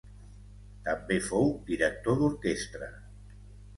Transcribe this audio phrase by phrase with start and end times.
[0.87, 2.91] També fou director d'orquestra.